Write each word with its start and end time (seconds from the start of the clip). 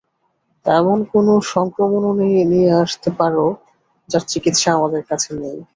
এমন 0.65 0.97
কোনো 1.11 1.33
সংক্রমণও 1.51 2.11
নিয়ে 2.51 2.69
আসতে 2.81 3.09
পারো 3.19 3.45
যার 4.09 4.23
চিকিৎসা 4.31 4.69
আমাদের 4.77 5.01
কাছে 5.09 5.31
নেই। 5.41 5.57